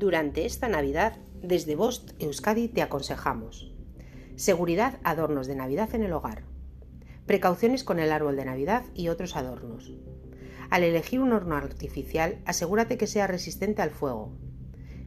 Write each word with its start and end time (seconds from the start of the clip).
Durante 0.00 0.46
esta 0.46 0.66
Navidad, 0.66 1.18
desde 1.42 1.76
Bost 1.76 2.12
Euskadi 2.20 2.68
te 2.68 2.80
aconsejamos. 2.80 3.70
Seguridad, 4.34 4.98
adornos 5.04 5.46
de 5.46 5.54
Navidad 5.54 5.94
en 5.94 6.02
el 6.02 6.14
hogar. 6.14 6.44
Precauciones 7.26 7.84
con 7.84 7.98
el 7.98 8.10
árbol 8.10 8.34
de 8.34 8.46
Navidad 8.46 8.82
y 8.94 9.08
otros 9.08 9.36
adornos. 9.36 9.92
Al 10.70 10.84
elegir 10.84 11.20
un 11.20 11.34
horno 11.34 11.54
artificial, 11.54 12.38
asegúrate 12.46 12.96
que 12.96 13.06
sea 13.06 13.26
resistente 13.26 13.82
al 13.82 13.90
fuego. 13.90 14.32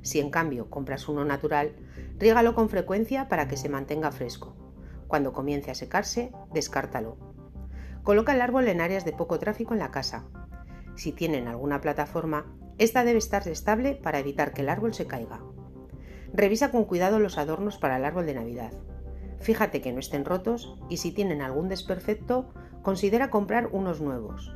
Si 0.03 0.19
en 0.19 0.29
cambio 0.29 0.69
compras 0.69 1.09
uno 1.09 1.25
natural, 1.25 1.71
rígalo 2.19 2.53
con 2.53 2.69
frecuencia 2.69 3.27
para 3.29 3.47
que 3.47 3.57
se 3.57 3.69
mantenga 3.69 4.11
fresco. 4.11 4.55
Cuando 5.07 5.33
comience 5.33 5.71
a 5.71 5.75
secarse, 5.75 6.31
descártalo. 6.53 7.17
Coloca 8.03 8.35
el 8.35 8.41
árbol 8.41 8.67
en 8.67 8.79
áreas 8.79 9.05
de 9.05 9.13
poco 9.13 9.39
tráfico 9.39 9.73
en 9.73 9.79
la 9.79 9.89
casa. 9.89 10.27
Si 10.95 11.11
tienen 11.11 11.47
alguna 11.47 11.81
plataforma, 11.81 12.45
esta 12.77 13.03
debe 13.03 13.19
estar 13.19 13.47
estable 13.47 13.95
para 13.95 14.19
evitar 14.19 14.53
que 14.53 14.61
el 14.61 14.69
árbol 14.69 14.93
se 14.93 15.05
caiga. 15.05 15.41
Revisa 16.33 16.71
con 16.71 16.85
cuidado 16.85 17.19
los 17.19 17.37
adornos 17.37 17.77
para 17.77 17.97
el 17.97 18.05
árbol 18.05 18.25
de 18.25 18.33
Navidad. 18.33 18.73
Fíjate 19.39 19.81
que 19.81 19.91
no 19.91 19.99
estén 19.99 20.25
rotos 20.25 20.75
y 20.89 20.97
si 20.97 21.11
tienen 21.11 21.41
algún 21.41 21.69
desperfecto, 21.69 22.49
considera 22.81 23.29
comprar 23.29 23.69
unos 23.71 24.01
nuevos. 24.01 24.53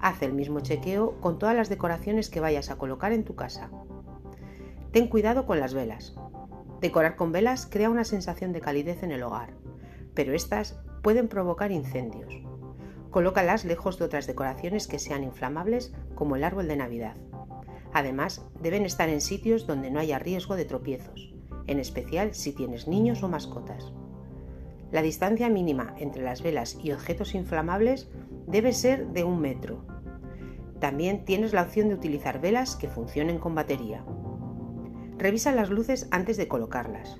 Haz 0.00 0.22
el 0.22 0.32
mismo 0.32 0.60
chequeo 0.60 1.20
con 1.20 1.38
todas 1.38 1.54
las 1.54 1.68
decoraciones 1.68 2.28
que 2.28 2.40
vayas 2.40 2.70
a 2.70 2.76
colocar 2.76 3.12
en 3.12 3.24
tu 3.24 3.36
casa. 3.36 3.70
Ten 4.90 5.06
cuidado 5.06 5.46
con 5.46 5.60
las 5.60 5.74
velas. 5.74 6.16
Decorar 6.80 7.14
con 7.14 7.30
velas 7.30 7.66
crea 7.70 7.88
una 7.88 8.04
sensación 8.04 8.52
de 8.52 8.60
calidez 8.60 9.04
en 9.04 9.12
el 9.12 9.22
hogar, 9.22 9.54
pero 10.14 10.34
estas 10.34 10.80
pueden 11.02 11.28
provocar 11.28 11.70
incendios. 11.70 12.34
Colócalas 13.10 13.64
lejos 13.64 13.98
de 13.98 14.06
otras 14.06 14.26
decoraciones 14.26 14.88
que 14.88 14.98
sean 14.98 15.22
inflamables 15.22 15.94
como 16.14 16.34
el 16.34 16.44
árbol 16.44 16.66
de 16.66 16.76
Navidad. 16.76 17.16
Además, 17.92 18.44
deben 18.60 18.84
estar 18.84 19.08
en 19.08 19.20
sitios 19.20 19.66
donde 19.66 19.90
no 19.90 20.00
haya 20.00 20.18
riesgo 20.18 20.56
de 20.56 20.64
tropiezos, 20.64 21.32
en 21.66 21.78
especial 21.78 22.34
si 22.34 22.52
tienes 22.52 22.88
niños 22.88 23.22
o 23.22 23.28
mascotas. 23.28 23.92
La 24.90 25.02
distancia 25.02 25.48
mínima 25.48 25.94
entre 25.98 26.22
las 26.22 26.42
velas 26.42 26.78
y 26.82 26.92
objetos 26.92 27.34
inflamables 27.34 28.08
debe 28.46 28.72
ser 28.72 29.08
de 29.08 29.24
un 29.24 29.40
metro. 29.40 29.84
También 30.80 31.24
tienes 31.24 31.52
la 31.52 31.62
opción 31.62 31.88
de 31.88 31.94
utilizar 31.94 32.40
velas 32.40 32.76
que 32.76 32.88
funcionen 32.88 33.38
con 33.38 33.54
batería. 33.54 34.04
Revisa 35.16 35.52
las 35.52 35.70
luces 35.70 36.08
antes 36.10 36.36
de 36.36 36.48
colocarlas. 36.48 37.18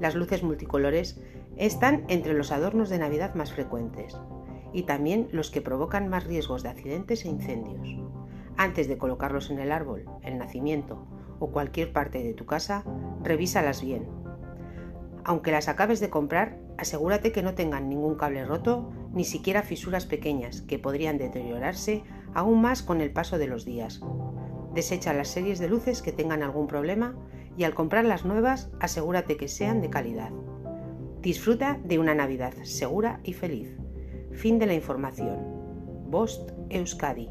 Las 0.00 0.14
luces 0.14 0.42
multicolores 0.42 1.20
están 1.56 2.04
entre 2.08 2.34
los 2.34 2.52
adornos 2.52 2.88
de 2.88 2.98
Navidad 2.98 3.34
más 3.34 3.52
frecuentes 3.52 4.16
y 4.72 4.82
también 4.82 5.28
los 5.32 5.50
que 5.50 5.62
provocan 5.62 6.08
más 6.08 6.24
riesgos 6.24 6.62
de 6.62 6.68
accidentes 6.68 7.24
e 7.24 7.28
incendios. 7.28 8.05
Antes 8.58 8.88
de 8.88 8.96
colocarlos 8.96 9.50
en 9.50 9.58
el 9.58 9.70
árbol, 9.70 10.04
el 10.22 10.38
nacimiento 10.38 11.06
o 11.38 11.50
cualquier 11.50 11.92
parte 11.92 12.22
de 12.22 12.32
tu 12.32 12.46
casa, 12.46 12.84
revísalas 13.22 13.82
bien. 13.82 14.08
Aunque 15.24 15.50
las 15.50 15.68
acabes 15.68 16.00
de 16.00 16.08
comprar, 16.08 16.58
asegúrate 16.78 17.32
que 17.32 17.42
no 17.42 17.54
tengan 17.54 17.88
ningún 17.88 18.14
cable 18.14 18.44
roto 18.44 18.92
ni 19.12 19.24
siquiera 19.24 19.62
fisuras 19.62 20.06
pequeñas 20.06 20.62
que 20.62 20.78
podrían 20.78 21.18
deteriorarse 21.18 22.04
aún 22.32 22.62
más 22.62 22.82
con 22.82 23.00
el 23.00 23.12
paso 23.12 23.36
de 23.36 23.46
los 23.46 23.64
días. 23.64 24.00
Desecha 24.72 25.12
las 25.12 25.28
series 25.28 25.58
de 25.58 25.68
luces 25.68 26.00
que 26.00 26.12
tengan 26.12 26.42
algún 26.42 26.66
problema 26.66 27.14
y 27.56 27.64
al 27.64 27.74
comprar 27.74 28.04
las 28.04 28.24
nuevas 28.24 28.70
asegúrate 28.80 29.36
que 29.36 29.48
sean 29.48 29.80
de 29.80 29.90
calidad. 29.90 30.30
Disfruta 31.20 31.78
de 31.84 31.98
una 31.98 32.14
Navidad 32.14 32.54
segura 32.62 33.20
y 33.24 33.32
feliz. 33.32 33.76
Fin 34.32 34.58
de 34.58 34.66
la 34.66 34.74
información. 34.74 35.38
Bost 36.08 36.52
Euskadi 36.70 37.30